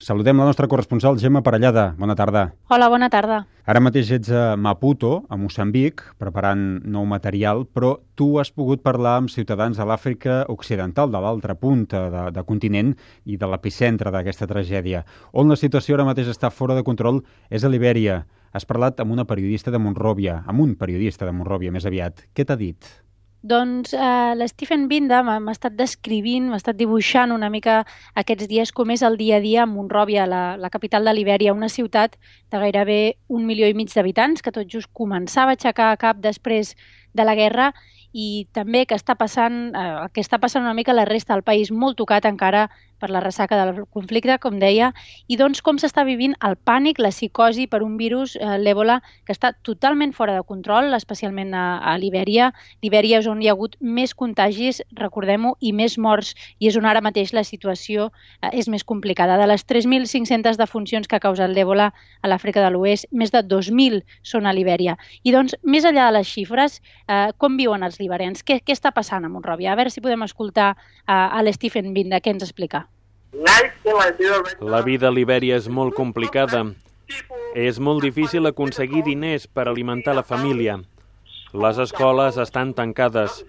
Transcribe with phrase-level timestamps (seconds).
[0.00, 1.96] Saludem la nostra corresponsal Gemma Parellada.
[1.98, 2.52] Bona tarda.
[2.70, 3.40] Hola, bona tarda.
[3.66, 9.16] Ara mateix ets a Maputo, a Moçambic, preparant nou material, però tu has pogut parlar
[9.18, 12.94] amb ciutadans de l'Àfrica Occidental, de l'altra punta de, de continent
[13.26, 15.02] i de l'epicentre d'aquesta tragèdia.
[15.34, 17.18] On la situació ara mateix està fora de control
[17.50, 18.22] és a Libèria.
[18.54, 22.22] Has parlat amb una periodista de Monròvia, amb un periodista de Monròvia més aviat.
[22.30, 22.86] Què t'ha dit?
[23.42, 27.84] Doncs eh, l'Stephen Binda m'ha estat descrivint, m'ha estat dibuixant una mica
[28.18, 31.54] aquests dies com és el dia a dia a Monròvia, la, la capital de Libèria,
[31.54, 32.16] una ciutat
[32.50, 32.98] de gairebé
[33.28, 36.74] un milió i mig d'habitants, que tot just començava a aixecar cap després
[37.14, 37.70] de la guerra
[38.10, 41.70] i també que està passant, eh, que està passant una mica la resta del país,
[41.70, 42.66] molt tocat encara
[42.98, 44.92] per la ressaca del conflicte, com deia,
[45.28, 49.34] i doncs com s'està vivint el pànic, la psicosi per un virus, eh, l'èbola, que
[49.34, 52.50] està totalment fora de control, especialment a, a Libèria.
[52.82, 56.88] Libèria és on hi ha hagut més contagis, recordem-ho, i més morts, i és on
[56.88, 58.10] ara mateix la situació
[58.42, 59.38] eh, és més complicada.
[59.40, 64.02] De les 3.500 defuncions que ha causat l'èbola a l'Àfrica de l'Oest, més de 2.000
[64.22, 64.98] són a Libèria.
[65.22, 68.44] I doncs, més enllà de les xifres, eh, com viuen els liberens?
[68.44, 69.72] Què, què està passant a Montròvia?
[69.72, 72.87] A veure si podem escoltar eh, a l'Stephen Binda, què ens explica.
[74.60, 76.62] La vida a Libèria és molt complicada.
[77.56, 80.78] És molt difícil aconseguir diners per alimentar la família.
[81.52, 83.42] Les escoles estan tancades.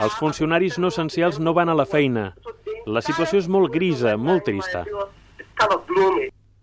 [0.00, 2.30] Els funcionaris no essencials no van a la feina.
[2.86, 4.84] La situació és molt grisa, molt trista.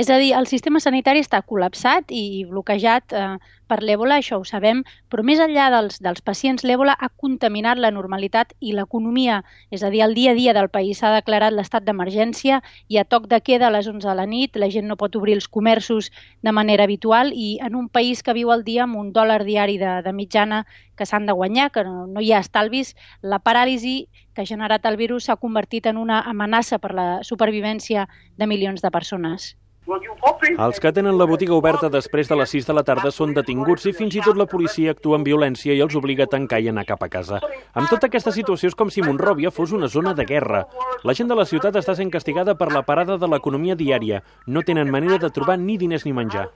[0.00, 3.24] És a dir, el sistema sanitari està col·lapsat i bloquejat eh,
[3.68, 4.78] per l'èbola, això ho sabem,
[5.12, 9.90] però més enllà dels, dels pacients, l'èbola ha contaminat la normalitat i l'economia, és a
[9.92, 13.42] dir, el dia a dia del país s'ha declarat l'estat d'emergència i a toc de
[13.44, 16.08] queda a les 11 de la nit, la gent no pot obrir els comerços
[16.40, 19.76] de manera habitual i en un país que viu al dia amb un dòlar diari
[19.76, 20.64] de, de mitjana
[20.96, 24.88] que s'han de guanyar, que no, no hi ha estalvis, la paràlisi que ha generat
[24.88, 28.08] el virus s'ha convertit en una amenaça per la supervivència
[28.40, 29.59] de milions de persones.
[29.88, 33.86] Els que tenen la botiga oberta després de les 6 de la tarda són detinguts
[33.88, 36.68] i fins i tot la policia actua amb violència i els obliga a tancar i
[36.70, 37.40] anar cap a casa.
[37.74, 40.66] Amb tota aquesta situació és com si Montròvia fos una zona de guerra.
[41.02, 44.22] La gent de la ciutat està sent castigada per la parada de l'economia diària.
[44.46, 46.50] No tenen manera de trobar ni diners ni menjar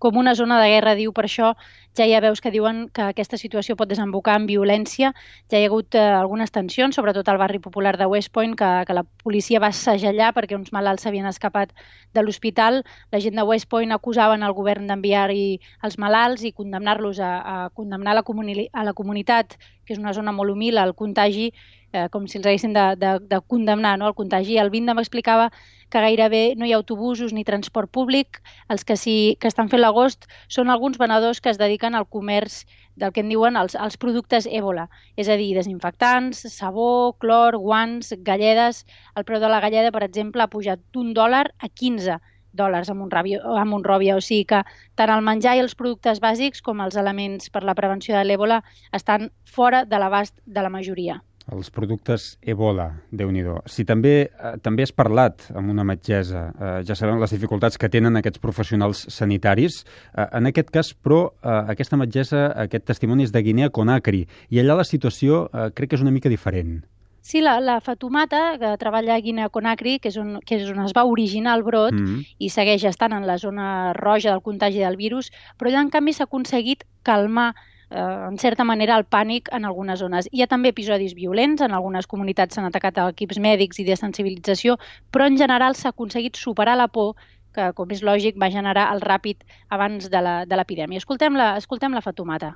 [0.00, 1.52] com una zona de guerra, diu, per això
[1.96, 5.12] ja ha veus que diuen que aquesta situació pot desembocar en violència.
[5.50, 8.70] Ja hi ha hagut eh, algunes tensions, sobretot al barri popular de West Point, que,
[8.86, 11.74] que la policia va segellar perquè uns malalts s'havien escapat
[12.14, 12.84] de l'hospital.
[13.10, 17.58] La gent de West Point acusaven el govern d'enviar-hi els malalts i condemnar-los a, a
[17.74, 21.50] condemnar la, a la comunitat, que és una zona molt humil, al contagi,
[21.92, 24.58] eh, com si els haguessin de, de, de condemnar no, el contagi.
[24.58, 25.50] El Vinda m'explicava
[25.90, 28.40] que gairebé no hi ha autobusos ni transport públic.
[28.70, 32.64] Els que sí que estan fent l'agost són alguns venedors que es dediquen al comerç
[33.00, 38.12] del que en diuen els, els productes èbola, és a dir, desinfectants, sabó, clor, guants,
[38.26, 38.84] galledes.
[39.16, 42.20] El preu de la galleda, per exemple, ha pujat d'un dòlar a 15
[42.52, 44.62] dòlars a Montròvia, a Montròvia, o sigui que
[44.98, 48.62] tant el menjar i els productes bàsics com els elements per la prevenció de l'èbola
[48.92, 51.20] estan fora de l'abast de la majoria.
[51.48, 56.82] Els productes Ebola, déu nhi Si també eh, també has parlat amb una metgessa, eh,
[56.84, 59.84] ja sabem les dificultats que tenen aquests professionals sanitaris.
[60.14, 64.60] Eh, en aquest cas, però, eh, aquesta metgessa, aquest testimoni és de Guinea Conakry, i
[64.60, 66.82] allà la situació eh, crec que és una mica diferent.
[67.22, 70.80] Sí, la, la Fatumata, que treballa a Guinea Conakry, que és, on, que és on
[70.86, 72.36] es va originar el brot mm -hmm.
[72.38, 76.12] i segueix estant en la zona roja del contagi del virus, però allà, en canvi,
[76.12, 77.54] s'ha aconseguit calmar
[77.90, 80.28] en certa manera, el pànic en algunes zones.
[80.32, 84.78] Hi ha també episodis violents, en algunes comunitats s'han atacat equips mèdics i de sensibilització,
[85.10, 87.16] però en general s'ha aconseguit superar la por
[87.54, 91.02] que, com és lògic, va generar el ràpid abans de l'epidèmia.
[91.02, 92.54] Escoltem la, escoltem la Fatumata.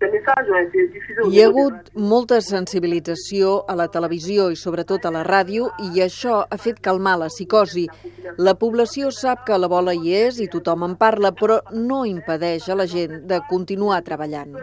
[0.00, 6.38] Hi ha hagut molta sensibilització a la televisió i sobretot a la ràdio i això
[6.48, 7.86] ha fet calmar la psicosi.
[8.38, 12.68] La població sap que la bola hi és i tothom en parla, però no impedeix
[12.68, 14.56] a la gent de continuar treballant.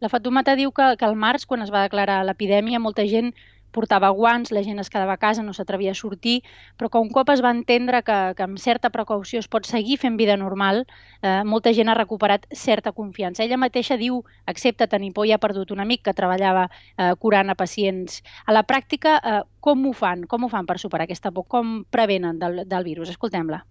[0.00, 3.32] La Fatumata diu que, que al març, quan es va declarar l'epidèmia, molta gent
[3.76, 6.40] portava guants, la gent es quedava a casa, no s'atrevia a sortir,
[6.80, 9.98] però que un cop es va entendre que, que amb certa precaució es pot seguir
[10.02, 10.84] fent vida normal,
[11.22, 13.44] eh, molta gent ha recuperat certa confiança.
[13.44, 17.52] Ella mateixa diu, accepta tenir por i ha perdut un amic que treballava eh, curant
[17.52, 18.22] a pacients.
[18.46, 20.26] A la pràctica, eh, com ho fan?
[20.30, 21.48] Com ho fan per superar aquesta por?
[21.48, 23.12] Com prevenen del, del virus?
[23.16, 23.64] Escoltem-la.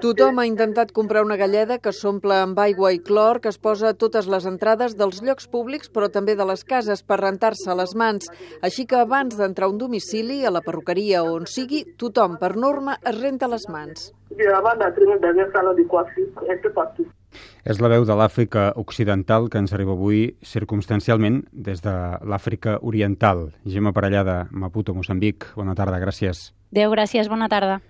[0.00, 3.90] Tothom ha intentat comprar una galleda que s'omple amb aigua i clor, que es posa
[3.90, 7.94] a totes les entrades dels llocs públics, però també de les cases, per rentar-se les
[7.96, 8.28] mans.
[8.60, 12.56] Així que abans d'entrar a un domicili, a la perruqueria o on sigui, tothom, per
[12.56, 14.10] norma, es renta les mans.
[17.64, 21.94] És la veu de l'Àfrica Occidental que ens arriba avui circumstancialment des de
[22.26, 23.48] l'Àfrica Oriental.
[23.64, 25.52] Gemma Parellada, Maputo, Moçambic.
[25.56, 26.50] Bona tarda, gràcies.
[26.74, 27.80] Adéu, gràcies, bona tarda.